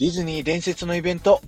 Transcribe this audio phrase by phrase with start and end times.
[0.00, 1.42] ディズニー伝説のイベント。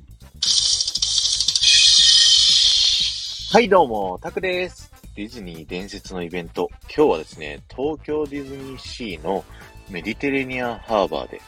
[3.51, 4.93] はい、どうも、タクです。
[5.17, 6.69] ディズニー伝説のイベント。
[6.95, 9.43] 今日はですね、東京ディズニーシーの
[9.89, 11.41] メディテレニアンハーバーで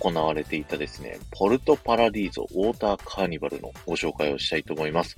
[0.00, 5.14] 行われていたですね、ポルトパラディーゾウォーターカーニバルのご紹介をしたいと思います。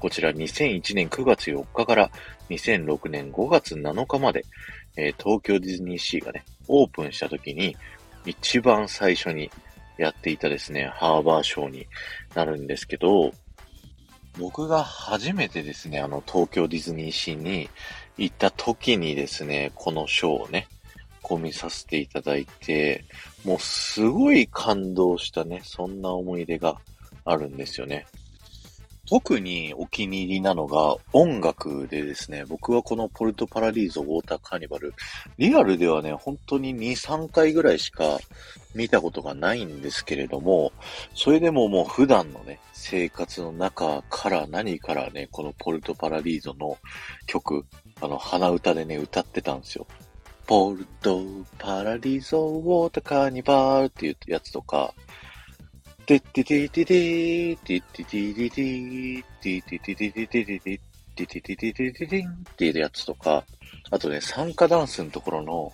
[0.00, 2.10] こちら2001年9月4日から
[2.48, 4.42] 2006年5月7日まで、
[4.96, 7.76] えー東京ディズニーシーがね、オープンした時に
[8.24, 9.50] 一番最初に
[9.98, 11.86] やっていたですね、ハーバーショーに
[12.34, 13.32] なるんですけど、
[14.38, 17.68] 僕が初めてですね、あの、東京ディズニーシーに
[18.16, 20.68] 行った時にですね、このショーをね、
[21.20, 23.04] こう見させていただいて、
[23.44, 26.76] もうすごい感動したね、そんな思い出が
[27.24, 28.06] あるんですよね。
[29.08, 34.92] 特にお気に入りなのが音楽でですね、僕はこのポルトパラディーゾウォーターカーニバル、
[35.38, 38.18] リアルではね、本当に2、3回ぐらいしか
[38.74, 40.72] 見たことがないんですけれども、
[41.14, 46.76] それでももう普段のね、生活の中から何からね、このポルトパラディーゾの
[47.26, 47.64] 曲、
[48.02, 49.86] あの、鼻歌でね、歌ってたんですよ。
[50.46, 51.22] ポルト
[51.58, 54.92] パラディーゾウォーターカーニバルっていうやつとか、
[56.08, 60.80] てってててててってててててててててててて
[61.14, 63.44] ててててててんっていうやつとか、
[63.90, 65.70] あとね、参加ダンスのところの、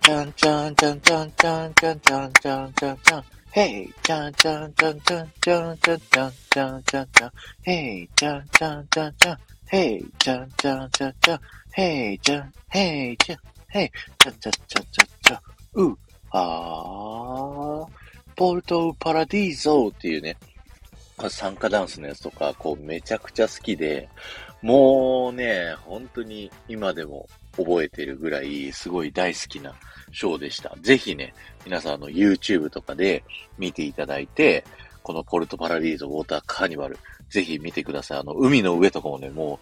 [0.00, 7.32] ちゃんちゃんちゃんちゃんちゃんちゃんちゃんちゃんちゃんちゃん、へいちゃんちゃんちゃんちゃんちゃんちゃんちゃんちゃんちゃんちゃん、
[7.68, 9.38] へいちゃんちゃんちゃんちゃん、
[9.76, 11.40] へいちゃんちゃんちゃんちゃん、
[11.72, 13.38] へいちゃん、へいちゃん、
[13.78, 15.42] へい、ちゃちゃちゃちゃちゃ、
[15.74, 15.98] う、
[16.30, 17.01] あー、
[18.36, 20.36] ポルトパラディーゾーっていうね、
[21.28, 24.08] 参加ダンスのやつとか、こうめちゃくちゃ好きで、
[24.62, 29.74] もうね、本当に今でも覚えてるぐらい、すごい大好きな
[30.12, 30.74] ショーでした。
[30.80, 33.24] ぜひね、皆さんあの YouTube とかで
[33.58, 34.64] 見ていただいて、
[35.02, 36.98] このポルトパラディーゾウォーターカーニバル、
[37.28, 38.18] ぜひ見てください。
[38.18, 39.58] あの、海の上とかもね、も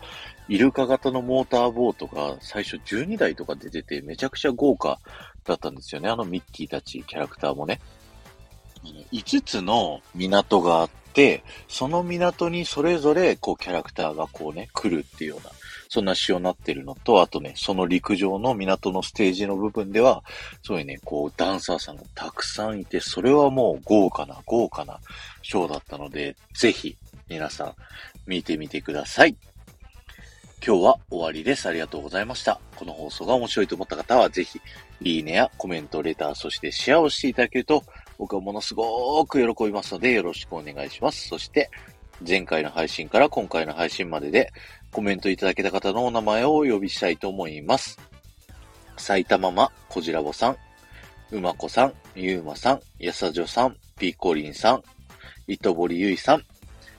[0.49, 4.99] う、イルカ型のモーターボートが最初12台とか出てて、めちゃくちゃ豪華
[5.45, 6.09] だったんですよね。
[6.11, 7.81] あのミッキーたち、キャラクターもね。
[8.85, 15.51] 5つの港があって、その港にそれぞれこうキャラクターがこうね、来るっていうような、
[15.89, 20.23] そんな仕様になってるのと、あとね、その陸上の港のステージの部分では、
[20.63, 25.01] そういうね、こうダンサーさんがたくさんいて、それはもう豪華な、豪華な
[25.43, 26.97] ショーだったので、ぜひ
[27.29, 27.75] 皆さん
[28.27, 29.37] 見てみてください。
[30.65, 31.67] 今日は終わりです。
[31.67, 32.61] ありがとうございました。
[32.77, 34.61] この放送が面白いと思った方は、ぜひ、
[35.01, 37.83] いいねやコメント、レター、そしてシェアをしていただけると、
[38.21, 41.27] 僕はものすごく喜びますので、よろしくお願いします。
[41.27, 41.71] そして、
[42.27, 44.53] 前回の配信から今回の配信までで、
[44.93, 47.99] コメントいただけた方のお名前をお呼びしたいと思います。
[48.99, 50.57] 埼玉マこじらぼさん、
[51.31, 54.83] うまこさん、ゆうまさん、やさじょさん、ピーコリンさん、
[55.47, 56.43] いとぼりゆいさん、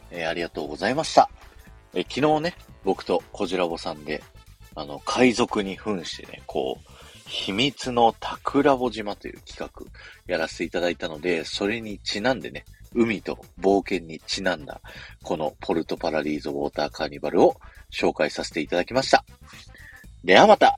[0.09, 1.29] えーありがとうございました。
[1.93, 4.23] え昨日ね、僕とこじらぼさんで、
[4.73, 6.91] あの、海賊に扮してね、こう、
[7.31, 9.85] 秘密の桜穂島という企画
[10.27, 14.81] やらせていただいたので、それにちなんでね、海と冒険にちなんだ、
[15.23, 17.55] このポルトパラリーズウォーターカーニバルを
[17.89, 19.23] 紹介させていただきました。
[20.25, 20.77] ではまた